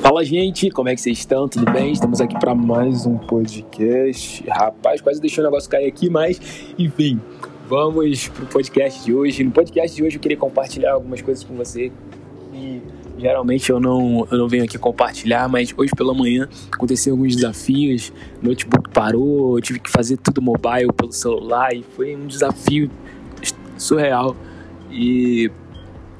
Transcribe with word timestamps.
Fala, 0.00 0.24
gente, 0.24 0.68
como 0.70 0.88
é 0.88 0.96
que 0.96 1.00
vocês 1.00 1.18
estão? 1.18 1.48
Tudo 1.48 1.70
bem? 1.70 1.92
Estamos 1.92 2.20
aqui 2.20 2.36
para 2.38 2.56
mais 2.56 3.06
um 3.06 3.16
podcast. 3.16 4.44
Rapaz, 4.48 5.00
quase 5.00 5.20
deixei 5.20 5.42
o 5.42 5.46
negócio 5.46 5.70
cair 5.70 5.86
aqui, 5.86 6.10
mas 6.10 6.40
enfim, 6.76 7.20
vamos 7.68 8.26
pro 8.28 8.46
podcast 8.46 9.04
de 9.04 9.14
hoje. 9.14 9.44
No 9.44 9.52
podcast 9.52 9.96
de 9.96 10.02
hoje 10.02 10.16
eu 10.16 10.20
queria 10.20 10.36
compartilhar 10.36 10.94
algumas 10.94 11.22
coisas 11.22 11.44
com 11.44 11.54
você 11.54 11.92
que 12.50 12.82
geralmente 13.16 13.70
eu 13.70 13.78
não, 13.78 14.26
eu 14.28 14.38
não 14.38 14.48
venho 14.48 14.64
aqui 14.64 14.76
compartilhar, 14.76 15.48
mas 15.48 15.72
hoje 15.76 15.92
pela 15.96 16.12
manhã 16.12 16.48
aconteceram 16.72 17.16
alguns 17.16 17.36
desafios, 17.36 18.12
notebook 18.42 18.90
parou, 18.90 19.56
eu 19.56 19.62
tive 19.62 19.78
que 19.78 19.90
fazer 19.90 20.16
tudo 20.16 20.42
mobile 20.42 20.92
pelo 20.96 21.12
celular 21.12 21.72
e 21.72 21.84
foi 21.84 22.16
um 22.16 22.26
desafio 22.26 22.90
surreal. 23.78 24.34
E, 24.90 25.48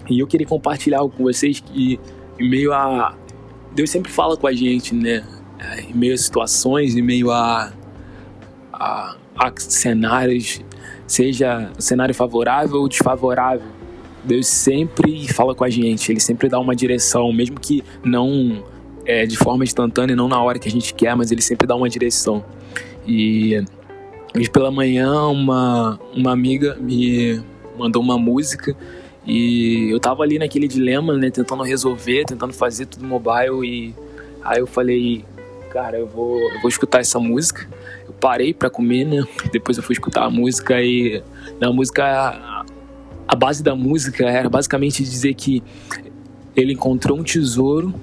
e 0.09 0.21
eu 0.21 0.27
queria 0.29 0.47
compartilhar 0.47 1.01
algo 1.01 1.17
com 1.17 1.25
vocês 1.25 1.59
que 1.59 1.99
em 2.39 2.49
meio 2.49 2.73
a 2.73 3.15
Deus 3.75 3.91
sempre 3.91 4.13
fala 4.13 4.37
com 4.37 4.47
a 4.47 4.53
gente, 4.53 4.95
né? 4.95 5.25
É, 5.59 5.81
em 5.83 5.95
meio 5.95 6.15
a 6.15 6.17
situações, 6.17 6.97
em 6.97 7.03
meio 7.03 7.31
a, 7.31 7.73
a, 8.73 9.17
a 9.37 9.53
cenários, 9.57 10.61
seja 11.07 11.71
cenário 11.79 12.15
favorável 12.15 12.81
ou 12.81 12.89
desfavorável, 12.89 13.67
Deus 14.25 14.47
sempre 14.47 15.27
fala 15.33 15.55
com 15.55 15.65
a 15.65 15.71
gente, 15.71 16.13
Ele 16.13 16.21
sempre 16.21 16.49
dá 16.49 16.59
uma 16.59 16.75
direção, 16.77 17.33
mesmo 17.33 17.59
que 17.59 17.83
não 18.05 18.63
é, 19.05 19.27
de 19.27 19.37
forma 19.37 19.65
instantânea, 19.65 20.15
não 20.15 20.29
na 20.29 20.41
hora 20.43 20.59
que 20.59 20.69
a 20.69 20.71
gente 20.71 20.95
quer, 20.95 21.17
mas 21.17 21.31
Ele 21.33 21.43
sempre 21.43 21.67
dá 21.67 21.75
uma 21.75 21.89
direção. 21.89 22.45
E 23.07 23.65
hoje 24.37 24.51
pela 24.51 24.71
manhã, 24.71 25.27
uma, 25.27 25.99
uma 26.15 26.33
amiga 26.33 26.77
me 26.81 27.43
mandou 27.79 28.03
uma 28.03 28.19
música 28.19 28.77
e 29.25 29.89
eu 29.91 30.01
tava 30.01 30.23
ali 30.23 30.39
naquele 30.39 30.67
dilema, 30.67 31.17
né, 31.17 31.31
tentando 31.31 31.63
resolver, 31.63 32.25
tentando 32.25 32.53
fazer 32.53 32.87
tudo 32.87 33.07
mobile 33.07 33.65
e 33.65 33.95
aí 34.43 34.59
eu 34.59 34.67
falei, 34.67 35.25
cara, 35.71 35.99
eu 35.99 36.07
vou, 36.07 36.39
eu 36.39 36.61
vou 36.61 36.69
escutar 36.69 37.01
essa 37.01 37.19
música. 37.19 37.69
Eu 38.07 38.13
parei 38.15 38.53
para 38.53 38.69
comer, 38.69 39.05
né? 39.05 39.25
Depois 39.53 39.77
eu 39.77 39.83
fui 39.83 39.95
escutar 39.95 40.25
a 40.25 40.31
música 40.31 40.83
e 40.83 41.23
na 41.61 41.73
música 41.73 42.65
a 43.27 43.37
base 43.37 43.63
da 43.63 43.75
música 43.75 44.29
era 44.29 44.49
basicamente 44.51 45.03
dizer 45.03 45.35
que 45.35 45.63
ele 46.55 46.75
encontrou 46.75 47.19
um 47.19 47.23
tesouro 47.23 47.95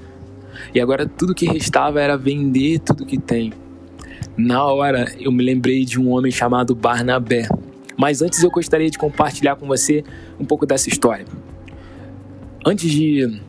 e 0.73 0.79
agora 0.79 1.05
tudo 1.05 1.35
que 1.35 1.45
restava 1.45 2.01
era 2.01 2.17
vender 2.17 2.79
tudo 2.79 3.05
que 3.05 3.17
tem. 3.17 3.53
Na 4.37 4.63
hora 4.63 5.13
eu 5.19 5.31
me 5.31 5.43
lembrei 5.43 5.83
de 5.83 5.99
um 5.99 6.09
homem 6.11 6.31
chamado 6.31 6.73
Barnabé. 6.73 7.47
Mas 7.99 8.21
antes 8.21 8.41
eu 8.41 8.49
gostaria 8.49 8.89
de 8.89 8.97
compartilhar 8.97 9.57
com 9.57 9.67
você 9.67 10.05
um 10.39 10.45
pouco 10.45 10.65
dessa 10.65 10.87
história. 10.87 11.25
Antes 12.65 12.89
de, 12.89 13.41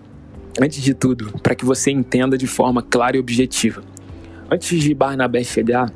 antes 0.61 0.83
de 0.83 0.93
tudo, 0.93 1.39
para 1.41 1.55
que 1.55 1.65
você 1.65 1.93
entenda 1.93 2.37
de 2.37 2.49
forma 2.49 2.83
clara 2.83 3.17
e 3.17 3.21
objetiva. 3.21 3.81
Antes 4.51 4.83
de 4.83 4.93
Barnabé 4.93 5.45
chegar, 5.45 5.89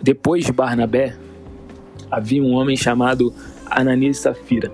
depois 0.00 0.44
de 0.44 0.52
Barnabé, 0.52 1.16
havia 2.08 2.40
um 2.40 2.52
homem 2.52 2.76
chamado 2.76 3.34
Ananias 3.66 4.18
e 4.18 4.20
Safira. 4.20 4.72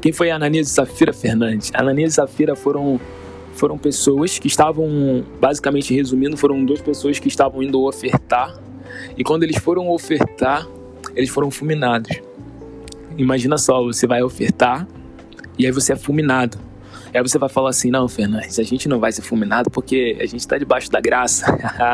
Quem 0.00 0.10
foi 0.10 0.30
Ananias 0.30 0.68
e 0.68 0.70
Safira 0.70 1.12
Fernandes? 1.12 1.70
Ananias 1.74 2.12
e 2.12 2.14
Safira 2.14 2.56
foram 2.56 2.98
foram 3.52 3.76
pessoas 3.76 4.38
que 4.38 4.48
estavam, 4.48 5.22
basicamente 5.38 5.94
resumindo, 5.94 6.36
foram 6.36 6.64
duas 6.64 6.80
pessoas 6.80 7.18
que 7.18 7.28
estavam 7.28 7.62
indo 7.62 7.82
ofertar. 7.82 8.58
E 9.18 9.24
quando 9.24 9.42
eles 9.42 9.58
foram 9.58 9.90
ofertar, 9.90 10.66
eles 11.16 11.30
foram 11.30 11.50
fulminados. 11.50 12.20
Imagina 13.16 13.56
só, 13.56 13.82
você 13.82 14.06
vai 14.06 14.22
ofertar 14.22 14.86
e 15.58 15.66
aí 15.66 15.72
você 15.72 15.94
é 15.94 15.96
fulminado. 15.96 16.58
Aí 17.14 17.22
você 17.22 17.38
vai 17.38 17.48
falar 17.48 17.70
assim, 17.70 17.90
não, 17.90 18.06
Fernandes, 18.08 18.58
a 18.58 18.62
gente 18.62 18.88
não 18.88 19.00
vai 19.00 19.10
ser 19.10 19.22
fulminado 19.22 19.70
porque 19.70 20.18
a 20.20 20.26
gente 20.26 20.40
está 20.40 20.58
debaixo 20.58 20.90
da 20.90 21.00
graça. 21.00 21.46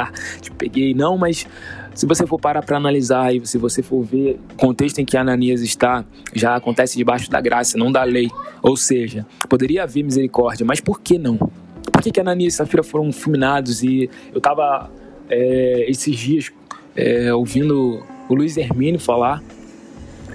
Te 0.42 0.50
peguei, 0.50 0.94
não, 0.94 1.16
mas 1.16 1.46
se 1.94 2.06
você 2.06 2.26
for 2.26 2.40
parar 2.40 2.62
para 2.62 2.76
analisar 2.76 3.32
e 3.34 3.46
se 3.46 3.56
você 3.56 3.82
for 3.82 4.02
ver 4.02 4.40
o 4.52 4.56
contexto 4.56 4.98
em 4.98 5.04
que 5.04 5.16
Ananias 5.16 5.60
está, 5.60 6.04
já 6.34 6.56
acontece 6.56 6.96
debaixo 6.96 7.30
da 7.30 7.40
graça, 7.40 7.78
não 7.78 7.92
da 7.92 8.02
lei. 8.02 8.30
Ou 8.60 8.76
seja, 8.76 9.24
poderia 9.48 9.84
haver 9.84 10.02
misericórdia, 10.02 10.66
mas 10.66 10.80
por 10.80 11.00
que 11.00 11.18
não? 11.18 11.36
Por 11.36 12.02
que, 12.02 12.10
que 12.10 12.20
Ananias 12.20 12.54
e 12.54 12.56
Safira 12.56 12.82
foram 12.82 13.12
fulminados? 13.12 13.82
E 13.82 14.10
eu 14.32 14.38
estava 14.38 14.90
é, 15.28 15.84
esses 15.88 16.16
dias 16.16 16.50
é, 16.96 17.32
ouvindo 17.32 18.02
o 18.32 18.34
Luiz 18.34 18.56
Hermínio 18.56 18.98
falar. 18.98 19.42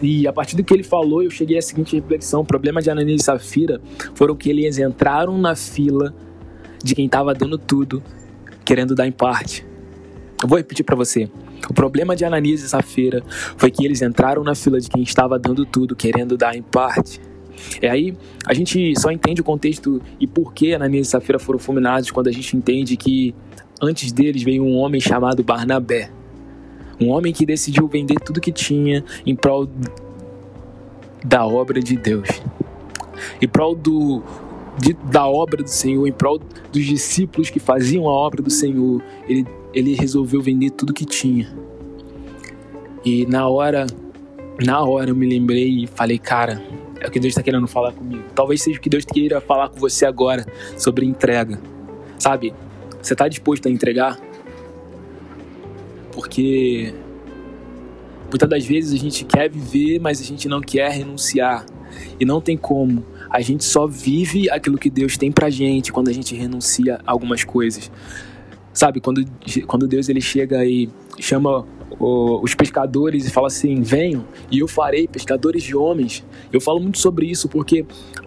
E 0.02 0.28
a 0.28 0.34
partir 0.34 0.56
do 0.56 0.64
que 0.64 0.72
ele 0.74 0.84
falou, 0.84 1.24
eu 1.24 1.32
cheguei 1.32 1.58
à 1.58 1.62
seguinte 1.62 1.96
reflexão: 1.96 2.42
o 2.42 2.46
problema 2.46 2.82
de 2.82 2.90
Ananias 2.92 3.22
e 3.22 3.24
Safira 3.24 3.82
foram 4.14 4.36
que 4.36 4.50
eles 4.50 4.78
entraram 4.78 5.38
na 5.38 5.56
fila 5.56 6.14
de 6.84 6.94
quem 6.94 7.06
estava 7.06 7.34
dando 7.34 7.58
tudo, 7.58 8.04
querendo 8.64 8.94
dar 8.94 9.08
em 9.08 9.12
parte. 9.12 9.66
Eu 10.42 10.48
vou 10.48 10.60
repetir 10.60 10.86
para 10.86 10.96
você. 10.96 11.28
O 11.68 11.74
problema 11.74 12.16
de 12.16 12.24
Ananias 12.24 12.62
e 12.62 12.70
Safira 12.70 13.24
foi 13.58 13.72
que 13.72 13.84
eles 13.84 14.04
entraram 14.04 14.44
na 14.44 14.54
fila 14.54 14.80
de 14.80 14.88
quem 14.88 15.02
estava 15.02 15.40
dando 15.40 15.66
tudo, 15.66 15.96
querendo 15.96 16.38
dar 16.38 16.56
em 16.56 16.62
parte. 16.62 17.20
E 17.82 17.88
aí 17.88 18.16
a 18.46 18.54
gente 18.54 18.94
só 19.00 19.10
entende 19.10 19.42
o 19.42 19.44
contexto 19.44 20.00
e 20.20 20.28
por 20.28 20.54
que 20.54 20.76
Ananias 20.76 21.08
e 21.08 21.10
Safira 21.10 21.40
foram 21.40 21.58
fulminados 21.58 22.12
quando 22.12 22.28
a 22.28 22.32
gente 22.32 22.56
entende 22.56 22.96
que 22.96 23.34
antes 23.82 24.12
deles 24.12 24.44
veio 24.44 24.64
um 24.64 24.76
homem 24.76 25.02
chamado 25.02 25.44
Barnabé. 25.44 26.12
Um 27.00 27.10
homem 27.10 27.32
que 27.32 27.46
decidiu 27.46 27.88
vender 27.88 28.16
tudo 28.16 28.42
que 28.42 28.52
tinha 28.52 29.04
em 29.26 29.36
prol 29.36 29.70
da 31.24 31.46
obra 31.46 31.80
de 31.82 31.96
Deus. 31.96 32.28
Em 33.42 33.48
prol 33.48 33.76
do, 33.76 34.24
de, 34.80 34.94
da 34.94 35.28
obra 35.28 35.64
do 35.64 35.70
Senhor, 35.70 36.08
em 36.08 36.12
prol 36.12 36.40
dos 36.72 36.86
discípulos 36.86 37.50
que 37.50 37.60
faziam 37.60 38.08
a 38.08 38.12
obra 38.12 38.42
do 38.42 38.50
Senhor. 38.50 39.02
Ele, 39.28 39.46
ele 39.74 39.96
resolveu 39.96 40.42
vender 40.42 40.72
tudo 40.72 40.94
que 40.94 41.06
tinha. 41.06 41.56
E 43.06 43.26
na 43.26 43.48
hora, 43.48 43.86
na 44.64 44.84
hora 44.84 45.12
eu 45.12 45.16
me 45.16 45.28
lembrei 45.28 45.84
e 45.84 45.88
falei, 45.88 46.18
cara, 46.18 46.62
é 47.00 47.08
o 47.08 47.12
que 47.12 47.20
Deus 47.20 47.32
está 47.32 47.44
querendo 47.44 47.68
falar 47.68 47.94
comigo. 47.94 48.24
Talvez 48.34 48.62
seja 48.62 48.78
o 48.78 48.82
que 48.82 48.90
Deus 48.90 49.06
queira 49.06 49.40
falar 49.40 49.70
com 49.70 49.80
você 49.80 50.06
agora 50.06 50.46
sobre 50.78 51.06
entrega. 51.06 51.60
Sabe? 52.18 52.54
Você 53.02 53.14
está 53.14 53.28
disposto 53.28 53.68
a 53.68 53.72
entregar? 53.72 54.20
Porque 56.18 56.96
muitas 58.28 58.50
das 58.50 58.66
vezes 58.66 58.92
a 58.92 58.98
gente 58.98 59.24
quer 59.24 59.48
viver, 59.48 60.00
mas 60.00 60.20
a 60.20 60.24
gente 60.24 60.50
não 60.50 60.60
quer 60.60 60.90
renunciar. 60.90 61.64
E 62.20 62.26
não 62.26 62.42
tem 62.42 62.58
como. 62.58 63.06
A 63.30 63.40
gente 63.40 63.64
só 63.64 63.86
vive 63.86 64.50
aquilo 64.50 64.80
que 64.80 64.90
Deus 64.90 65.16
tem 65.16 65.32
pra 65.32 65.48
gente 65.52 65.94
quando 65.94 66.08
a 66.08 66.12
gente 66.12 66.34
renuncia 66.34 67.00
a 67.06 67.12
algumas 67.12 67.44
coisas. 67.44 67.92
Sabe, 68.74 69.00
quando, 69.00 69.24
quando 69.68 69.88
Deus 69.88 70.10
ele 70.10 70.20
chega 70.20 70.66
e 70.66 70.90
chama 71.20 71.68
os 72.00 72.56
pescadores 72.56 73.28
e 73.28 73.30
fala 73.30 73.46
assim: 73.46 73.80
venham 73.84 74.26
e 74.50 74.58
eu 74.58 74.68
farei 74.68 75.08
pescadores 75.08 75.62
de 75.62 75.76
homens. 75.76 76.26
Eu 76.52 76.60
falo 76.60 76.80
muito 76.80 76.98
sobre 76.98 77.28
isso 77.28 77.48
porque 77.48 77.86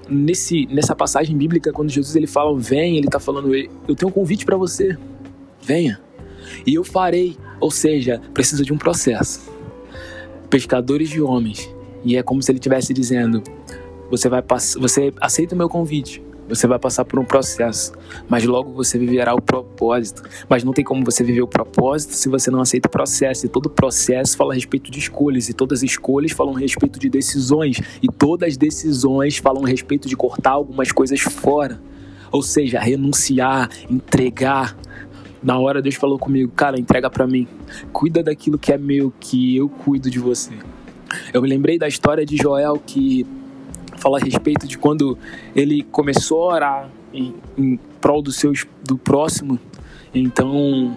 nesse, 0.08 0.64
nessa 0.66 0.94
passagem 0.94 1.36
bíblica, 1.36 1.72
quando 1.72 1.90
Jesus 1.90 2.14
ele 2.14 2.28
fala 2.28 2.56
vem, 2.56 2.98
ele 2.98 3.08
está 3.08 3.18
falando: 3.18 3.52
eu 3.52 3.96
tenho 3.96 4.10
um 4.10 4.12
convite 4.12 4.44
para 4.44 4.56
você, 4.56 4.96
venha 5.60 6.00
e 6.66 6.74
eu 6.74 6.84
farei. 6.84 7.36
Ou 7.60 7.70
seja, 7.70 8.20
precisa 8.32 8.64
de 8.64 8.72
um 8.72 8.78
processo. 8.78 9.40
Pescadores 10.48 11.08
de 11.08 11.20
homens. 11.20 11.72
E 12.04 12.16
é 12.16 12.22
como 12.22 12.42
se 12.42 12.50
ele 12.50 12.58
estivesse 12.58 12.94
dizendo: 12.94 13.42
você 14.10 14.28
vai 14.28 14.42
você 14.78 15.12
aceita 15.20 15.54
o 15.54 15.58
meu 15.58 15.68
convite. 15.68 16.22
Você 16.50 16.66
vai 16.66 16.80
passar 16.80 17.04
por 17.04 17.16
um 17.20 17.24
processo, 17.24 17.92
mas 18.28 18.42
logo 18.42 18.72
você 18.72 18.98
viverá 18.98 19.32
o 19.32 19.40
propósito. 19.40 20.24
Mas 20.48 20.64
não 20.64 20.72
tem 20.72 20.84
como 20.84 21.04
você 21.04 21.22
viver 21.22 21.42
o 21.42 21.46
propósito 21.46 22.14
se 22.14 22.28
você 22.28 22.50
não 22.50 22.60
aceita 22.60 22.88
o 22.88 22.90
processo. 22.90 23.46
E 23.46 23.48
todo 23.48 23.70
processo 23.70 24.36
fala 24.36 24.52
a 24.52 24.56
respeito 24.56 24.90
de 24.90 24.98
escolhas, 24.98 25.48
e 25.48 25.54
todas 25.54 25.78
as 25.78 25.84
escolhas 25.84 26.32
falam 26.32 26.56
a 26.56 26.58
respeito 26.58 26.98
de 26.98 27.08
decisões, 27.08 27.80
e 28.02 28.08
todas 28.08 28.48
as 28.48 28.56
decisões 28.56 29.36
falam 29.36 29.64
a 29.64 29.68
respeito 29.68 30.08
de 30.08 30.16
cortar 30.16 30.50
algumas 30.50 30.90
coisas 30.90 31.20
fora. 31.20 31.80
Ou 32.32 32.42
seja, 32.42 32.80
renunciar, 32.80 33.70
entregar, 33.88 34.76
na 35.42 35.58
hora 35.58 35.80
Deus 35.80 35.94
falou 35.94 36.18
comigo, 36.18 36.52
cara, 36.52 36.78
entrega 36.78 37.08
para 37.08 37.26
mim. 37.26 37.48
Cuida 37.92 38.22
daquilo 38.22 38.58
que 38.58 38.72
é 38.72 38.78
meu, 38.78 39.12
que 39.18 39.56
eu 39.56 39.68
cuido 39.68 40.10
de 40.10 40.18
você. 40.18 40.52
Eu 41.32 41.42
me 41.42 41.48
lembrei 41.48 41.78
da 41.78 41.88
história 41.88 42.24
de 42.24 42.36
Joel 42.36 42.80
que 42.84 43.26
fala 43.96 44.18
a 44.18 44.20
respeito 44.20 44.66
de 44.66 44.78
quando 44.78 45.18
ele 45.54 45.82
começou 45.82 46.50
a 46.50 46.54
orar 46.54 46.90
em, 47.12 47.34
em 47.56 47.78
prol 48.00 48.22
do, 48.22 48.32
seu, 48.32 48.52
do 48.84 48.96
próximo, 48.96 49.58
então 50.14 50.96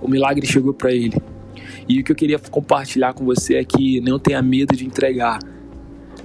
o 0.00 0.08
milagre 0.08 0.46
chegou 0.46 0.74
para 0.74 0.92
ele. 0.92 1.16
E 1.88 2.00
o 2.00 2.04
que 2.04 2.12
eu 2.12 2.16
queria 2.16 2.38
compartilhar 2.38 3.12
com 3.12 3.24
você 3.24 3.56
é 3.56 3.64
que 3.64 4.00
não 4.00 4.18
tenha 4.18 4.40
medo 4.42 4.74
de 4.74 4.86
entregar. 4.86 5.38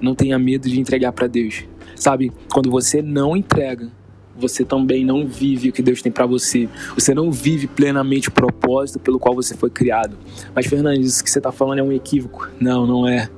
Não 0.02 0.16
tenha 0.16 0.40
medo 0.40 0.70
de 0.70 0.80
entregar 0.80 1.12
para 1.12 1.28
Deus. 1.28 1.66
Sabe, 1.96 2.32
quando 2.52 2.72
você 2.72 3.02
não 3.02 3.36
entrega, 3.36 3.90
você 4.40 4.64
também 4.64 5.06
não 5.06 5.28
vive 5.28 5.70
o 5.70 5.74
que 5.74 5.82
Deus 5.82 6.02
tem 6.02 6.12
para 6.12 6.26
você. 6.26 6.68
Você 6.96 7.14
não 7.14 7.32
vive 7.32 7.68
plenamente 7.68 8.30
o 8.30 8.32
propósito 8.32 9.00
pelo 9.00 9.20
qual 9.20 9.36
você 9.36 9.56
foi 9.56 9.70
criado. 9.70 10.18
Mas, 10.56 10.66
Fernandes, 10.66 11.14
isso 11.14 11.24
que 11.24 11.30
você 11.30 11.40
está 11.40 11.52
falando 11.52 11.80
é 11.80 11.84
um 11.84 11.92
equívoco. 11.92 12.48
Não, 12.60 12.88
não 12.88 13.08
é. 13.08 13.30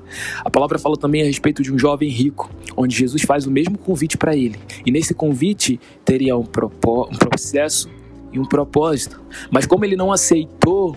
A 0.44 0.50
palavra 0.50 0.78
fala 0.78 0.98
também 0.98 1.22
a 1.22 1.26
respeito 1.26 1.64
de 1.64 1.74
um 1.74 1.80
jovem 1.80 2.10
rico, 2.10 2.50
onde 2.76 2.96
Jesus 2.96 3.22
faz 3.24 3.46
o 3.46 3.52
mesmo 3.52 3.78
convite 3.78 4.18
para 4.18 4.36
ele. 4.36 4.60
E 4.86 4.92
nesse 4.92 5.14
convite 5.14 5.80
teria 6.04 6.38
um, 6.38 6.44
um 6.44 7.18
processo 7.18 7.90
e 8.32 8.40
um 8.40 8.46
propósito. 8.46 9.22
Mas 9.50 9.66
como 9.66 9.86
ele 9.86 9.96
não 9.96 10.12
aceitou 10.12 10.96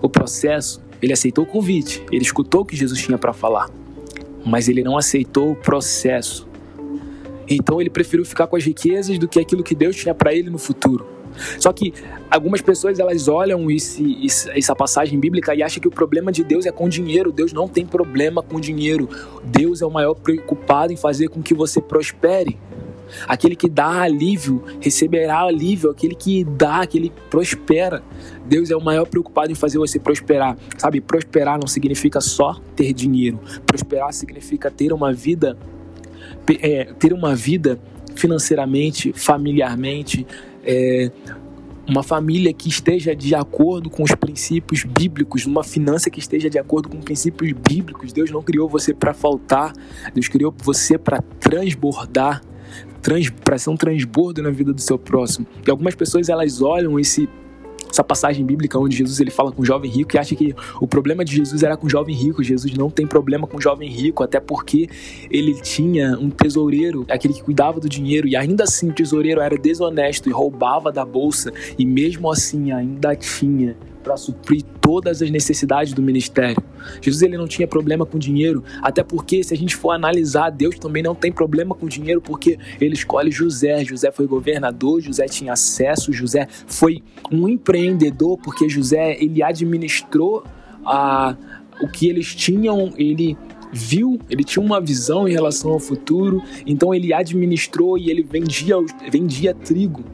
o 0.00 0.08
processo, 0.08 0.82
ele 1.00 1.12
aceitou 1.12 1.44
o 1.44 1.46
convite, 1.46 2.04
ele 2.10 2.22
escutou 2.22 2.62
o 2.62 2.64
que 2.64 2.76
Jesus 2.76 3.00
tinha 3.00 3.18
para 3.18 3.32
falar, 3.32 3.68
mas 4.44 4.68
ele 4.68 4.82
não 4.82 4.96
aceitou 4.96 5.52
o 5.52 5.56
processo. 5.56 6.48
Então 7.48 7.80
ele 7.80 7.90
preferiu 7.90 8.24
ficar 8.24 8.46
com 8.46 8.56
as 8.56 8.64
riquezas 8.64 9.18
do 9.18 9.28
que 9.28 9.40
aquilo 9.40 9.62
que 9.62 9.74
Deus 9.74 9.96
tinha 9.96 10.14
para 10.14 10.34
ele 10.34 10.50
no 10.50 10.58
futuro. 10.58 11.06
Só 11.58 11.72
que 11.72 11.92
algumas 12.30 12.60
pessoas 12.60 12.98
elas 12.98 13.28
olham 13.28 13.70
esse, 13.70 14.26
essa 14.54 14.74
passagem 14.74 15.18
bíblica 15.18 15.54
e 15.54 15.62
acham 15.62 15.80
que 15.80 15.88
o 15.88 15.90
problema 15.90 16.30
de 16.30 16.44
Deus 16.44 16.66
é 16.66 16.72
com 16.72 16.88
dinheiro. 16.88 17.32
Deus 17.32 17.52
não 17.52 17.68
tem 17.68 17.86
problema 17.86 18.42
com 18.42 18.60
dinheiro. 18.60 19.08
Deus 19.44 19.82
é 19.82 19.86
o 19.86 19.90
maior 19.90 20.14
preocupado 20.14 20.92
em 20.92 20.96
fazer 20.96 21.28
com 21.28 21.42
que 21.42 21.54
você 21.54 21.80
prospere. 21.80 22.58
Aquele 23.26 23.54
que 23.54 23.68
dá 23.68 24.02
alívio 24.02 24.62
receberá 24.80 25.40
alívio. 25.40 25.90
Aquele 25.90 26.14
que 26.14 26.44
dá, 26.44 26.82
aquele 26.82 27.12
prospera. 27.30 28.02
Deus 28.46 28.70
é 28.70 28.76
o 28.76 28.80
maior 28.80 29.06
preocupado 29.06 29.52
em 29.52 29.54
fazer 29.54 29.78
você 29.78 29.98
prosperar. 29.98 30.56
Sabe, 30.78 31.00
prosperar 31.00 31.58
não 31.58 31.66
significa 31.66 32.20
só 32.20 32.58
ter 32.74 32.92
dinheiro. 32.92 33.38
Prosperar 33.66 34.12
significa 34.12 34.70
ter 34.70 34.92
uma 34.92 35.12
vida, 35.12 35.56
é, 36.60 36.84
ter 36.98 37.12
uma 37.12 37.34
vida 37.34 37.78
financeiramente, 38.14 39.12
familiarmente, 39.12 40.26
é, 40.64 41.10
uma 41.86 42.02
família 42.02 42.52
que 42.52 42.68
esteja 42.68 43.14
de 43.14 43.34
acordo 43.34 43.90
com 43.90 44.02
os 44.02 44.14
princípios 44.14 44.84
bíblicos, 44.84 45.46
uma 45.46 45.64
finança 45.64 46.10
que 46.10 46.20
esteja 46.20 46.48
de 46.48 46.58
acordo 46.58 46.88
com 46.88 47.00
princípios 47.00 47.52
bíblicos. 47.52 48.12
Deus 48.12 48.30
não 48.30 48.42
criou 48.42 48.68
você 48.68 48.94
para 48.94 49.12
faltar, 49.12 49.72
Deus 50.14 50.28
criou 50.28 50.54
você 50.62 50.96
para 50.96 51.20
transbordar, 51.40 52.42
trans, 53.00 53.30
para 53.30 53.58
ser 53.58 53.70
um 53.70 53.76
transbordo 53.76 54.42
na 54.42 54.50
vida 54.50 54.72
do 54.72 54.80
seu 54.80 54.98
próximo. 54.98 55.46
E 55.66 55.70
algumas 55.70 55.94
pessoas 55.94 56.28
elas 56.28 56.62
olham 56.62 56.98
esse 56.98 57.28
essa 57.92 58.02
passagem 58.02 58.44
bíblica 58.44 58.78
onde 58.78 58.96
Jesus 58.96 59.20
ele 59.20 59.30
fala 59.30 59.52
com 59.52 59.62
o 59.62 59.64
jovem 59.64 59.90
rico 59.90 60.16
e 60.16 60.18
acha 60.18 60.34
que 60.34 60.54
o 60.80 60.86
problema 60.86 61.24
de 61.24 61.36
Jesus 61.36 61.62
era 61.62 61.76
com 61.76 61.86
o 61.86 61.90
jovem 61.90 62.14
rico. 62.14 62.42
Jesus 62.42 62.72
não 62.74 62.88
tem 62.88 63.06
problema 63.06 63.46
com 63.46 63.58
o 63.58 63.60
jovem 63.60 63.88
rico, 63.88 64.24
até 64.24 64.40
porque 64.40 64.88
ele 65.30 65.54
tinha 65.60 66.18
um 66.18 66.30
tesoureiro, 66.30 67.04
aquele 67.10 67.34
que 67.34 67.42
cuidava 67.42 67.78
do 67.78 67.88
dinheiro, 67.88 68.26
e 68.26 68.34
ainda 68.34 68.64
assim 68.64 68.88
o 68.88 68.92
tesoureiro 68.92 69.40
era 69.40 69.56
desonesto 69.56 70.28
e 70.28 70.32
roubava 70.32 70.90
da 70.90 71.04
bolsa, 71.04 71.52
e 71.78 71.84
mesmo 71.84 72.30
assim 72.30 72.72
ainda 72.72 73.14
tinha 73.14 73.76
para 74.02 74.16
suprir 74.16 74.62
todas 74.80 75.22
as 75.22 75.30
necessidades 75.30 75.92
do 75.92 76.02
ministério. 76.02 76.62
Jesus 77.00 77.22
ele 77.22 77.36
não 77.36 77.46
tinha 77.46 77.66
problema 77.66 78.04
com 78.04 78.18
dinheiro, 78.18 78.64
até 78.82 79.02
porque 79.02 79.42
se 79.42 79.54
a 79.54 79.56
gente 79.56 79.76
for 79.76 79.92
analisar, 79.92 80.50
Deus 80.50 80.78
também 80.78 81.02
não 81.02 81.14
tem 81.14 81.30
problema 81.30 81.74
com 81.74 81.86
dinheiro, 81.86 82.20
porque 82.20 82.58
ele 82.80 82.94
escolhe 82.94 83.30
José. 83.30 83.84
José 83.84 84.10
foi 84.10 84.26
governador, 84.26 85.00
José 85.00 85.26
tinha 85.26 85.52
acesso, 85.52 86.12
José 86.12 86.48
foi 86.66 87.02
um 87.30 87.48
empreendedor, 87.48 88.38
porque 88.38 88.68
José 88.68 89.16
ele 89.22 89.42
administrou 89.42 90.44
a, 90.84 91.36
o 91.80 91.88
que 91.88 92.08
eles 92.08 92.34
tinham, 92.34 92.92
ele 92.96 93.36
viu, 93.72 94.18
ele 94.28 94.44
tinha 94.44 94.64
uma 94.64 94.80
visão 94.80 95.26
em 95.26 95.32
relação 95.32 95.72
ao 95.72 95.80
futuro, 95.80 96.42
então 96.66 96.94
ele 96.94 97.12
administrou 97.12 97.96
e 97.96 98.10
ele 98.10 98.22
vendia, 98.22 98.76
vendia 99.10 99.54
trigo. 99.54 100.04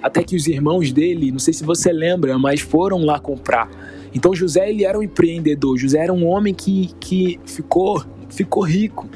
Até 0.00 0.22
que 0.22 0.36
os 0.36 0.46
irmãos 0.46 0.92
dele, 0.92 1.32
não 1.32 1.40
sei 1.40 1.52
se 1.52 1.64
você 1.64 1.92
lembra, 1.92 2.38
mas 2.38 2.60
foram 2.60 3.04
lá 3.04 3.18
comprar. 3.18 3.68
Então 4.14 4.34
José 4.34 4.70
ele 4.70 4.84
era 4.84 4.98
um 4.98 5.02
empreendedor, 5.02 5.76
José 5.76 5.98
era 5.98 6.12
um 6.12 6.26
homem 6.26 6.54
que, 6.54 6.90
que 7.00 7.40
ficou, 7.44 8.04
ficou 8.30 8.62
rico, 8.62 9.08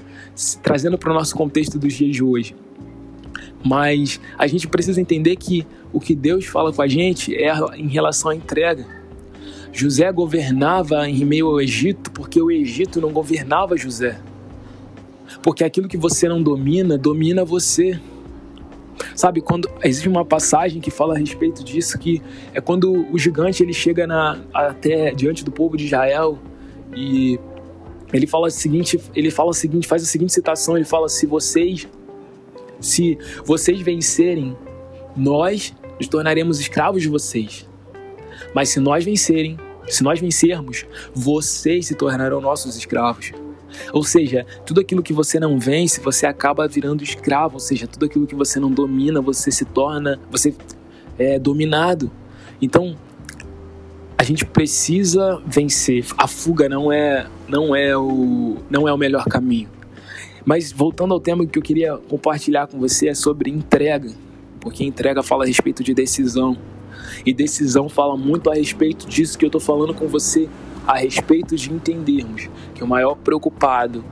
trazendo 0.62 0.98
para 0.98 1.10
o 1.10 1.14
nosso 1.14 1.36
contexto 1.36 1.78
dos 1.78 1.94
dias 1.94 2.14
de 2.14 2.24
hoje. 2.24 2.56
Mas 3.64 4.20
a 4.36 4.46
gente 4.48 4.66
precisa 4.66 5.00
entender 5.00 5.36
que 5.36 5.64
o 5.92 6.00
que 6.00 6.16
Deus 6.16 6.46
fala 6.46 6.72
com 6.72 6.82
a 6.82 6.88
gente 6.88 7.34
é 7.36 7.52
em 7.76 7.86
relação 7.86 8.30
à 8.30 8.34
entrega. 8.34 9.01
José 9.72 10.10
governava 10.12 11.08
em 11.08 11.24
meio 11.24 11.48
ao 11.48 11.60
Egito 11.60 12.10
porque 12.10 12.40
o 12.40 12.50
Egito 12.50 13.00
não 13.00 13.10
governava 13.10 13.76
José. 13.76 14.20
Porque 15.42 15.64
aquilo 15.64 15.88
que 15.88 15.96
você 15.96 16.28
não 16.28 16.42
domina, 16.42 16.98
domina 16.98 17.44
você. 17.44 17.98
Sabe, 19.16 19.40
quando 19.40 19.68
existe 19.82 20.08
uma 20.08 20.24
passagem 20.24 20.80
que 20.80 20.90
fala 20.90 21.14
a 21.14 21.18
respeito 21.18 21.64
disso, 21.64 21.98
que 21.98 22.22
é 22.54 22.60
quando 22.60 23.06
o 23.10 23.18
gigante 23.18 23.62
ele 23.62 23.72
chega 23.72 24.06
na, 24.06 24.40
até 24.52 25.12
diante 25.12 25.44
do 25.44 25.50
povo 25.50 25.76
de 25.76 25.86
Israel 25.86 26.38
e 26.94 27.40
ele 28.12 28.26
fala 28.26 28.46
o 28.46 28.50
seguinte, 28.50 29.00
ele 29.14 29.30
fala 29.30 29.50
o 29.50 29.54
seguinte, 29.54 29.88
faz 29.88 30.02
a 30.02 30.06
seguinte 30.06 30.32
citação, 30.32 30.76
ele 30.76 30.84
fala 30.84 31.08
se 31.08 31.26
vocês 31.26 31.88
se 32.82 33.16
vocês 33.46 33.80
vencerem, 33.80 34.56
nós 35.16 35.72
nos 35.98 36.08
tornaremos 36.08 36.60
escravos 36.60 37.00
de 37.00 37.08
vocês. 37.08 37.68
Mas 38.54 38.68
se 38.68 38.80
nós 38.80 39.04
vencerem, 39.04 39.58
se 39.86 40.02
nós 40.02 40.20
vencermos, 40.20 40.86
vocês 41.14 41.86
se 41.86 41.94
tornarão 41.94 42.40
nossos 42.40 42.76
escravos. 42.76 43.32
Ou 43.92 44.04
seja, 44.04 44.46
tudo 44.66 44.80
aquilo 44.80 45.02
que 45.02 45.12
você 45.12 45.40
não 45.40 45.58
vence, 45.58 46.00
você 46.00 46.26
acaba 46.26 46.68
virando 46.68 47.02
escravo. 47.02 47.54
Ou 47.54 47.60
seja, 47.60 47.86
tudo 47.86 48.06
aquilo 48.06 48.26
que 48.26 48.34
você 48.34 48.60
não 48.60 48.70
domina, 48.70 49.20
você 49.20 49.50
se 49.50 49.64
torna, 49.64 50.20
você 50.30 50.54
é 51.18 51.38
dominado. 51.38 52.10
Então, 52.60 52.96
a 54.16 54.22
gente 54.22 54.44
precisa 54.44 55.42
vencer. 55.46 56.06
A 56.16 56.28
fuga 56.28 56.68
não 56.68 56.92
é, 56.92 57.26
não 57.48 57.74
é 57.74 57.96
o, 57.96 58.58
não 58.70 58.86
é 58.86 58.92
o 58.92 58.96
melhor 58.96 59.24
caminho. 59.24 59.68
Mas 60.44 60.72
voltando 60.72 61.14
ao 61.14 61.20
tema 61.20 61.46
que 61.46 61.58
eu 61.58 61.62
queria 61.62 61.96
compartilhar 61.96 62.66
com 62.66 62.78
você 62.78 63.08
é 63.08 63.14
sobre 63.14 63.50
entrega, 63.50 64.10
porque 64.60 64.84
entrega 64.84 65.22
fala 65.22 65.44
a 65.44 65.46
respeito 65.46 65.82
de 65.82 65.94
decisão. 65.94 66.56
E 67.24 67.32
decisão 67.32 67.88
fala 67.88 68.16
muito 68.16 68.50
a 68.50 68.54
respeito 68.54 69.06
disso 69.06 69.38
que 69.38 69.44
eu 69.44 69.48
estou 69.48 69.60
falando 69.60 69.94
com 69.94 70.06
você, 70.06 70.48
a 70.86 70.98
respeito 70.98 71.54
de 71.56 71.72
entendermos 71.72 72.48
que 72.74 72.82
o 72.82 72.86
maior 72.86 73.14
preocupado 73.14 74.04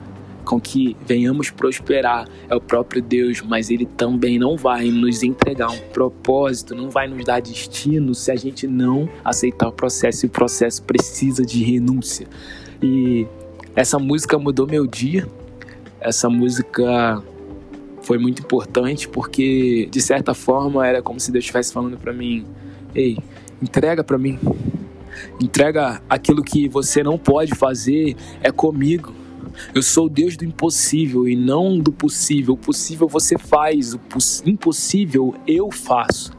com 0.43 0.59
que 0.59 0.97
venhamos 1.05 1.49
prosperar 1.49 2.27
é 2.49 2.55
o 2.55 2.61
próprio 2.61 3.01
Deus, 3.01 3.41
mas 3.41 3.69
Ele 3.69 3.85
também 3.85 4.39
não 4.39 4.57
vai 4.57 4.89
nos 4.89 5.23
entregar 5.23 5.69
um 5.69 5.79
propósito, 5.93 6.75
não 6.75 6.89
vai 6.89 7.07
nos 7.07 7.23
dar 7.23 7.41
destino 7.41 8.13
se 8.13 8.31
a 8.31 8.35
gente 8.35 8.67
não 8.67 9.07
aceitar 9.23 9.67
o 9.67 9.71
processo. 9.71 10.25
E 10.25 10.27
o 10.27 10.29
processo 10.29 10.83
precisa 10.83 11.45
de 11.45 11.63
renúncia. 11.63 12.27
E 12.81 13.27
essa 13.75 13.99
música 13.99 14.37
mudou 14.37 14.67
meu 14.67 14.87
dia. 14.87 15.27
Essa 15.99 16.29
música 16.29 17.23
foi 18.01 18.17
muito 18.17 18.41
importante 18.41 19.07
porque, 19.07 19.87
de 19.91 20.01
certa 20.01 20.33
forma, 20.33 20.85
era 20.85 21.01
como 21.01 21.19
se 21.19 21.31
Deus 21.31 21.43
estivesse 21.43 21.71
falando 21.71 21.97
para 21.97 22.11
mim 22.11 22.45
Ei, 22.93 23.17
entrega 23.61 24.03
para 24.03 24.17
mim. 24.17 24.37
Entrega 25.41 26.01
aquilo 26.09 26.43
que 26.43 26.67
você 26.67 27.03
não 27.03 27.17
pode 27.17 27.55
fazer 27.55 28.15
é 28.41 28.51
comigo. 28.51 29.13
Eu 29.73 29.81
sou 29.81 30.05
o 30.05 30.09
Deus 30.09 30.37
do 30.37 30.45
impossível 30.45 31.27
e 31.27 31.35
não 31.35 31.77
do 31.79 31.91
possível. 31.91 32.53
O 32.53 32.57
possível 32.57 33.07
você 33.07 33.37
faz, 33.37 33.93
o 33.93 33.99
impossível 34.45 35.35
eu 35.47 35.71
faço. 35.71 36.31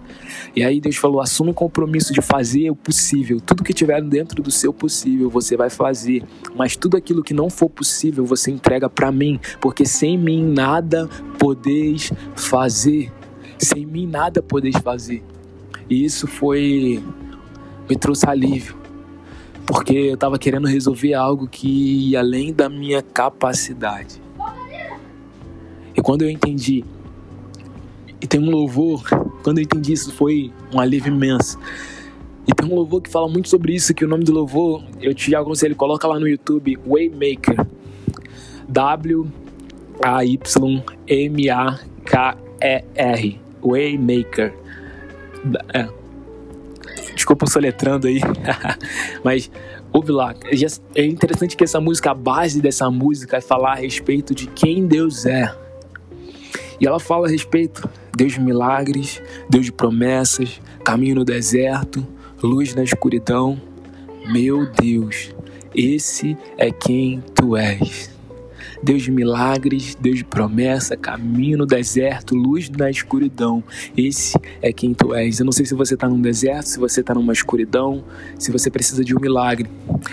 E 0.55 0.63
aí 0.63 0.81
Deus 0.81 0.97
falou: 0.97 1.21
assume 1.21 1.51
o 1.51 1.55
compromisso 1.55 2.13
de 2.13 2.21
fazer 2.21 2.71
o 2.71 2.77
possível. 2.77 3.41
Tudo 3.41 3.65
que 3.65 3.73
tiver 3.73 4.03
dentro 4.03 4.43
do 4.43 4.51
seu 4.51 4.73
possível, 4.73 5.31
você 5.31 5.57
vai 5.57 5.71
fazer. 5.71 6.25
Mas 6.55 6.77
tudo 6.77 6.97
aquilo 6.97 7.23
que 7.23 7.35
não 7.35 7.49
for 7.51 7.69
possível, 7.69 8.25
você 8.25 8.51
entrega 8.51 8.89
para 8.89 9.11
mim, 9.11 9.41
porque 9.61 9.85
sem 9.85 10.19
mim 10.19 10.43
nada 10.43 11.09
podeis 11.39 12.13
fazer. 12.35 13.13
Sem 13.59 13.87
mim 13.87 14.07
nada 14.07 14.43
podeis 14.43 14.77
fazer. 14.77 15.23
E 15.89 16.05
isso 16.05 16.27
foi. 16.27 17.03
me 17.89 17.97
trouxe 17.97 18.29
alívio. 18.29 18.77
Porque 19.67 19.95
eu 19.95 20.15
estava 20.15 20.39
querendo 20.39 20.67
resolver 20.67 21.15
algo 21.15 21.47
que 21.47 22.11
ia 22.11 22.21
além 22.21 22.53
da 22.53 22.69
minha 22.69 23.03
capacidade. 23.03 24.21
E 25.95 26.01
quando 26.01 26.23
eu 26.23 26.31
entendi, 26.31 26.85
e 28.21 28.27
tem 28.27 28.41
um 28.41 28.51
louvor, 28.51 29.03
quando 29.43 29.59
eu 29.59 29.65
entendi 29.65 29.93
isso 29.93 30.13
foi 30.13 30.53
um 30.73 30.79
alívio 30.79 31.13
imenso. 31.13 31.59
E 32.47 32.55
tem 32.55 32.71
um 32.71 32.75
louvor 32.75 33.03
que 33.03 33.11
fala 33.11 33.29
muito 33.29 33.49
sobre 33.49 33.75
isso, 33.75 33.93
que 33.93 34.05
o 34.05 34.09
nome 34.09 34.23
do 34.25 34.33
louvor, 34.33 34.85
eu 35.01 35.13
te 35.15 35.35
aconselho, 35.35 35.75
coloca 35.75 36.07
lá 36.07 36.21
no 36.21 36.29
YouTube, 36.29 36.79
Waymaker. 36.87 37.67
W-A-Y-M-A-K-E-R. 38.69 39.31
Waymaker. 43.63 44.62
É. 45.73 45.89
Desculpa 47.15 47.47
soletrando 47.47 48.07
aí. 48.07 48.21
Mas 49.23 49.51
ouve 49.93 50.13
lá. 50.13 50.35
É 50.95 51.05
interessante 51.05 51.57
que 51.57 51.65
essa 51.65 51.81
música, 51.81 52.11
a 52.11 52.15
base 52.15 52.61
dessa 52.61 52.91
música 52.91 53.37
é 53.37 53.41
falar 53.41 53.73
a 53.73 53.77
respeito 53.77 54.35
de 54.35 54.47
quem 54.47 54.87
Deus 54.87 55.27
é. 55.27 55.55
E 56.81 56.87
ela 56.87 56.99
fala 56.99 57.29
a 57.29 57.31
respeito 57.31 57.89
Deus 58.17 58.33
de 58.33 58.41
milagres, 58.41 59.23
Deus 59.49 59.67
de 59.67 59.73
promessas, 59.73 60.61
caminho 60.85 61.17
no 61.17 61.25
deserto, 61.25 62.07
luz 62.43 62.75
na 62.75 62.83
escuridão. 62.83 63.61
Meu 64.27 64.71
Deus, 64.71 65.35
esse 65.75 66.37
é 66.59 66.71
quem 66.71 67.23
tu 67.35 67.57
és. 67.57 68.11
Deus 68.83 69.03
de 69.03 69.11
milagres, 69.11 69.95
Deus 69.95 70.19
de 70.19 70.25
promessa, 70.25 70.97
caminho 70.97 71.59
no 71.59 71.67
deserto, 71.67 72.35
luz 72.35 72.69
na 72.69 72.91
escuridão. 72.91 73.63
Esse 73.97 74.39
é 74.61 74.73
quem 74.73 74.93
tu 74.93 75.15
és. 75.15 75.39
Eu 75.39 75.45
não 75.45 75.53
sei 75.53 75.65
se 75.65 75.75
você 75.75 75.95
está 75.95 76.09
num 76.09 76.21
deserto, 76.21 76.67
se 76.67 76.79
você 76.79 77.01
está 77.01 77.15
numa 77.15 77.33
escuridão, 77.33 78.05
se 78.39 78.51
você 78.51 78.71
precisa 78.71 79.05
de 79.05 79.17
um 79.17 79.21
milagre, 79.21 79.71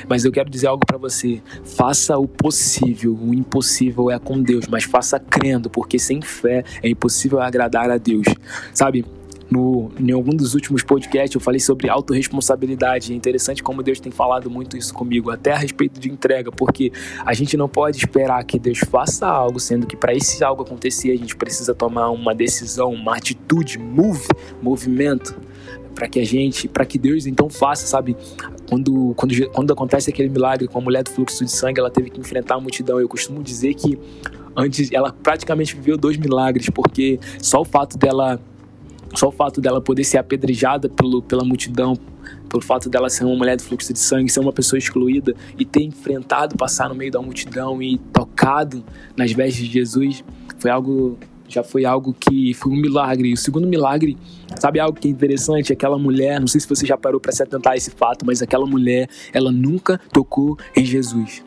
mas 0.08 0.26
eu 0.26 0.32
quero 0.32 0.50
dizer 0.50 0.68
algo 0.68 0.86
para 0.86 0.98
você. 0.98 1.42
Faça 1.64 2.18
o 2.18 2.28
possível. 2.28 3.18
O 3.20 3.34
impossível 3.34 4.12
é 4.12 4.20
com 4.20 4.42
Deus, 4.42 4.68
mas 4.68 4.84
faça 4.84 5.20
crendo, 5.20 5.70
porque 5.70 5.98
sem 5.98 6.22
fé 6.22 6.64
é 6.84 6.90
impossível 6.90 7.42
agradar 7.42 7.90
a 7.90 7.98
Deus. 7.98 8.28
Sabe? 8.74 9.04
No, 9.50 9.92
em 10.00 10.12
algum 10.12 10.32
dos 10.32 10.54
últimos 10.54 10.84
podcasts 10.84 11.34
eu 11.34 11.42
falei 11.42 11.60
sobre 11.60 11.90
autorresponsabilidade. 11.90 13.12
É 13.12 13.16
interessante 13.16 13.64
como 13.64 13.82
Deus 13.82 14.00
tem 14.00 14.12
falado 14.12 14.50
muito 14.50 14.78
isso 14.78 14.94
comigo, 14.94 15.32
até 15.32 15.52
a 15.52 15.58
respeito 15.58 16.00
de 16.00 16.10
entrega, 16.10 16.52
porque 16.52 16.92
a 17.26 17.34
gente 17.34 17.58
não 17.58 17.68
pode 17.68 17.98
esperar 17.98 18.44
que 18.44 18.60
Deus 18.60 18.80
faça 18.80 19.28
algo, 19.28 19.60
sendo 19.60 19.88
que 19.88 19.96
para 19.96 20.14
esse 20.14 20.44
algo 20.44 20.62
acontecer 20.62 21.12
a 21.12 21.16
gente 21.16 21.36
precisa 21.36 21.74
tomar 21.74 22.10
uma 22.10 22.36
decisão, 22.36 22.94
uma 22.94 23.16
atitude, 23.16 23.78
move, 23.80 24.28
movimento 24.62 25.36
para 26.00 26.08
que 26.08 26.20
a 26.20 26.26
gente, 26.26 26.68
para 26.68 26.86
que 26.86 26.98
Deus 26.98 27.26
então 27.26 27.50
faça, 27.50 27.86
sabe? 27.86 28.16
Quando, 28.70 29.14
quando, 29.16 29.50
quando 29.50 29.74
acontece 29.74 30.10
aquele 30.10 30.30
milagre 30.30 30.68
com 30.68 30.78
a 30.78 30.82
mulher 30.82 31.04
do 31.04 31.10
fluxo 31.10 31.44
de 31.44 31.52
sangue, 31.52 31.80
ela 31.80 31.92
teve 31.92 32.10
que 32.10 32.20
enfrentar 32.20 32.56
a 32.56 32.60
multidão. 32.60 33.02
Eu 33.02 33.10
costumo 33.10 33.44
dizer 33.44 33.74
que 33.74 34.00
antes 34.56 34.92
ela 34.94 35.12
praticamente 35.12 35.76
viveu 35.76 35.98
dois 35.98 36.16
milagres, 36.16 36.70
porque 36.70 37.20
só 37.42 37.62
o 37.62 37.66
fato 37.66 37.98
dela 37.98 38.40
só 39.16 39.30
o 39.30 39.32
fato 39.32 39.60
dela 39.60 39.82
poder 39.82 40.04
ser 40.04 40.18
apedrejada 40.18 40.88
pelo, 40.90 41.22
pela 41.22 41.44
multidão, 41.44 41.98
pelo 42.48 42.64
fato 42.64 42.90
dela 42.90 43.10
ser 43.10 43.26
uma 43.26 43.36
mulher 43.36 43.56
do 43.58 43.64
fluxo 43.64 43.92
de 43.94 44.00
sangue, 44.00 44.32
ser 44.32 44.40
uma 44.40 44.54
pessoa 44.54 44.78
excluída 44.78 45.36
e 45.58 45.66
ter 45.66 45.84
enfrentado, 45.84 46.56
passar 46.56 46.90
no 46.90 46.96
meio 46.96 47.12
da 47.12 47.22
multidão 47.22 47.82
e 47.82 47.98
tocado 47.98 48.84
nas 49.16 49.32
vestes 49.32 49.68
de 49.68 49.74
Jesus, 49.74 50.24
foi 50.58 50.70
algo 50.72 51.18
já 51.48 51.64
foi 51.64 51.84
algo 51.84 52.14
que 52.14 52.54
foi 52.54 52.72
um 52.72 52.76
milagre. 52.76 53.34
O 53.34 53.38
segundo 53.38 53.68
milagre, 53.68 54.16
sabe 54.60 54.80
algo 54.80 54.98
que 54.98 55.08
é 55.08 55.12
interessante? 55.12 55.74
Aquela 55.74 55.98
mulher, 55.98 56.40
não 56.40 56.48
sei 56.48 56.62
se 56.62 56.70
você 56.70 56.86
já 56.86 56.96
parou 56.96 57.20
para 57.20 57.32
se 57.32 57.42
atentar 57.42 57.74
a 57.74 57.76
esse 57.76 57.90
fato, 57.90 58.24
mas 58.24 58.42
aquela 58.42 58.68
mulher, 58.68 59.10
ela 59.34 59.52
nunca 59.52 60.00
tocou 60.14 60.56
em 60.78 60.86
Jesus. 60.86 61.44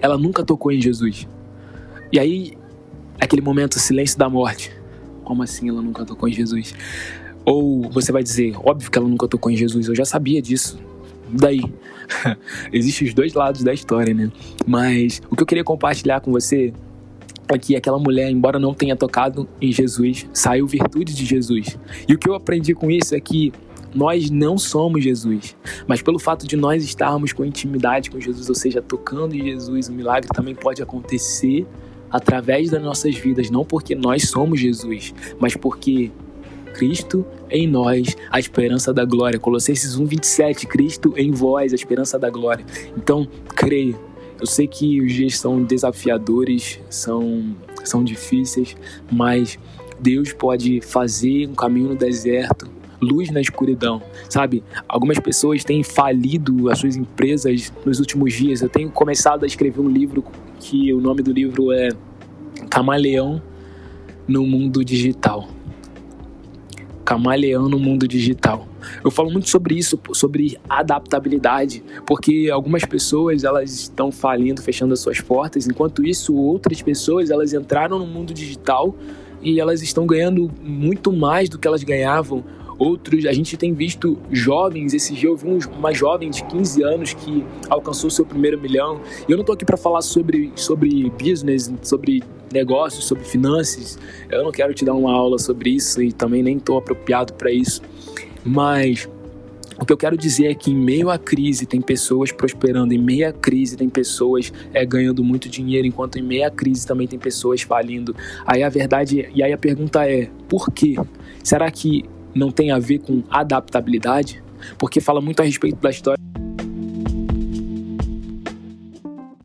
Ela 0.00 0.16
nunca 0.16 0.42
tocou 0.42 0.72
em 0.72 0.80
Jesus. 0.80 1.28
E 2.10 2.18
aí, 2.18 2.56
aquele 3.20 3.42
momento, 3.42 3.78
silêncio 3.78 4.18
da 4.18 4.28
morte. 4.28 4.72
Como 5.26 5.42
assim 5.42 5.68
ela 5.68 5.82
nunca 5.82 6.04
tocou 6.04 6.28
em 6.28 6.32
Jesus? 6.32 6.72
Ou 7.44 7.90
você 7.90 8.12
vai 8.12 8.22
dizer, 8.22 8.54
óbvio 8.64 8.88
que 8.88 8.96
ela 8.96 9.08
nunca 9.08 9.26
tocou 9.26 9.50
em 9.50 9.56
Jesus, 9.56 9.88
eu 9.88 9.94
já 9.94 10.04
sabia 10.04 10.40
disso. 10.40 10.78
Daí, 11.28 11.60
existem 12.72 13.08
os 13.08 13.12
dois 13.12 13.34
lados 13.34 13.64
da 13.64 13.74
história, 13.74 14.14
né? 14.14 14.30
Mas 14.64 15.20
o 15.28 15.34
que 15.34 15.42
eu 15.42 15.46
queria 15.46 15.64
compartilhar 15.64 16.20
com 16.20 16.30
você 16.30 16.72
é 17.48 17.58
que 17.58 17.74
aquela 17.74 17.98
mulher, 17.98 18.30
embora 18.30 18.56
não 18.60 18.72
tenha 18.72 18.94
tocado 18.94 19.48
em 19.60 19.72
Jesus, 19.72 20.28
saiu 20.32 20.64
virtude 20.64 21.12
de 21.12 21.24
Jesus. 21.24 21.76
E 22.08 22.14
o 22.14 22.18
que 22.18 22.28
eu 22.28 22.34
aprendi 22.34 22.72
com 22.72 22.88
isso 22.88 23.12
é 23.12 23.20
que 23.20 23.52
nós 23.92 24.30
não 24.30 24.56
somos 24.56 25.02
Jesus, 25.02 25.56
mas 25.88 26.00
pelo 26.00 26.20
fato 26.20 26.46
de 26.46 26.56
nós 26.56 26.84
estarmos 26.84 27.32
com 27.32 27.44
intimidade 27.44 28.12
com 28.12 28.20
Jesus, 28.20 28.48
ou 28.48 28.54
seja, 28.54 28.80
tocando 28.80 29.34
em 29.34 29.42
Jesus, 29.42 29.88
o 29.88 29.92
milagre 29.92 30.28
também 30.32 30.54
pode 30.54 30.80
acontecer 30.80 31.66
através 32.10 32.70
das 32.70 32.82
nossas 32.82 33.14
vidas, 33.16 33.50
não 33.50 33.64
porque 33.64 33.94
nós 33.94 34.28
somos 34.28 34.60
Jesus, 34.60 35.14
mas 35.38 35.56
porque 35.56 36.10
Cristo 36.74 37.24
em 37.50 37.66
nós, 37.66 38.16
a 38.30 38.38
esperança 38.38 38.92
da 38.92 39.04
glória. 39.04 39.38
Colossenses 39.38 39.96
1:27, 39.98 40.66
Cristo 40.66 41.14
em 41.16 41.30
vós, 41.30 41.72
a 41.72 41.74
esperança 41.74 42.18
da 42.18 42.28
glória. 42.28 42.64
Então, 42.96 43.26
creia. 43.54 43.98
Eu 44.38 44.46
sei 44.46 44.66
que 44.66 45.00
os 45.00 45.12
dias 45.12 45.38
são 45.38 45.62
desafiadores, 45.62 46.78
são 46.90 47.56
são 47.82 48.02
difíceis, 48.04 48.76
mas 49.10 49.58
Deus 49.98 50.32
pode 50.32 50.80
fazer 50.80 51.48
um 51.48 51.54
caminho 51.54 51.90
no 51.90 51.96
deserto, 51.96 52.68
luz 53.00 53.30
na 53.30 53.40
escuridão, 53.40 54.02
sabe? 54.28 54.62
Algumas 54.88 55.18
pessoas 55.18 55.64
têm 55.64 55.82
falido 55.82 56.70
as 56.70 56.78
suas 56.78 56.96
empresas 56.96 57.72
nos 57.84 58.00
últimos 58.00 58.32
dias. 58.34 58.60
Eu 58.60 58.68
tenho 58.68 58.90
começado 58.90 59.44
a 59.44 59.46
escrever 59.46 59.80
um 59.80 59.88
livro 59.88 60.24
que 60.60 60.92
o 60.92 61.00
nome 61.00 61.22
do 61.22 61.32
livro 61.32 61.72
é 61.72 61.88
Camaleão 62.68 63.42
no 64.26 64.46
Mundo 64.46 64.84
Digital. 64.84 65.48
Camaleão 67.04 67.68
no 67.68 67.78
Mundo 67.78 68.08
Digital. 68.08 68.66
Eu 69.04 69.10
falo 69.10 69.30
muito 69.30 69.48
sobre 69.48 69.76
isso, 69.76 69.98
sobre 70.12 70.58
adaptabilidade, 70.68 71.82
porque 72.06 72.48
algumas 72.52 72.84
pessoas 72.84 73.44
elas 73.44 73.70
estão 73.72 74.10
falindo, 74.10 74.62
fechando 74.62 74.92
as 74.92 75.00
suas 75.00 75.20
portas, 75.20 75.66
enquanto 75.66 76.04
isso 76.04 76.34
outras 76.34 76.82
pessoas 76.82 77.30
elas 77.30 77.52
entraram 77.52 77.98
no 77.98 78.06
mundo 78.06 78.34
digital 78.34 78.94
e 79.42 79.60
elas 79.60 79.82
estão 79.82 80.06
ganhando 80.06 80.50
muito 80.62 81.12
mais 81.12 81.48
do 81.48 81.58
que 81.58 81.68
elas 81.68 81.82
ganhavam 81.84 82.44
Outros, 82.78 83.24
a 83.24 83.32
gente 83.32 83.56
tem 83.56 83.72
visto 83.72 84.18
jovens, 84.30 84.92
esse 84.92 85.14
dia 85.14 85.30
eu 85.30 85.36
vi 85.36 85.48
uma 85.78 85.94
jovem 85.94 86.30
de 86.30 86.44
15 86.44 86.82
anos 86.82 87.14
que 87.14 87.44
alcançou 87.70 88.10
seu 88.10 88.24
primeiro 88.24 88.60
milhão. 88.60 89.00
E 89.26 89.32
eu 89.32 89.36
não 89.36 89.42
estou 89.42 89.54
aqui 89.54 89.64
para 89.64 89.78
falar 89.78 90.02
sobre, 90.02 90.52
sobre 90.54 91.10
business, 91.10 91.72
sobre 91.82 92.22
negócios, 92.52 93.04
sobre 93.04 93.24
finanças. 93.24 93.98
Eu 94.30 94.44
não 94.44 94.52
quero 94.52 94.74
te 94.74 94.84
dar 94.84 94.94
uma 94.94 95.12
aula 95.12 95.38
sobre 95.38 95.70
isso 95.70 96.02
e 96.02 96.12
também 96.12 96.42
nem 96.42 96.58
estou 96.58 96.76
apropriado 96.76 97.32
para 97.32 97.50
isso. 97.50 97.80
Mas 98.44 99.08
o 99.78 99.84
que 99.84 99.92
eu 99.92 99.96
quero 99.96 100.16
dizer 100.16 100.46
é 100.46 100.54
que 100.54 100.70
em 100.70 100.74
meio 100.74 101.10
à 101.10 101.18
crise 101.18 101.66
tem 101.66 101.80
pessoas 101.80 102.32
prosperando, 102.32 102.92
em 102.92 102.98
meio 102.98 103.28
à 103.28 103.32
crise 103.32 103.76
tem 103.76 103.88
pessoas 103.88 104.52
é, 104.72 104.84
ganhando 104.86 105.22
muito 105.22 105.48
dinheiro, 105.48 105.86
enquanto 105.86 106.18
em 106.18 106.22
meio 106.22 106.46
à 106.46 106.50
crise 106.50 106.86
também 106.86 107.06
tem 107.06 107.18
pessoas 107.18 107.62
falindo. 107.62 108.14
Aí 108.46 108.62
a 108.62 108.68
verdade, 108.68 109.28
e 109.34 109.42
aí 109.42 109.52
a 109.52 109.58
pergunta 109.58 110.08
é, 110.08 110.30
por 110.48 110.70
quê? 110.70 110.96
Será 111.42 111.70
que 111.70 112.04
não 112.36 112.50
tem 112.50 112.70
a 112.70 112.78
ver 112.78 112.98
com 112.98 113.22
adaptabilidade, 113.30 114.42
porque 114.78 115.00
fala 115.00 115.20
muito 115.20 115.40
a 115.40 115.44
respeito 115.44 115.80
da 115.80 115.90
história 115.90 116.16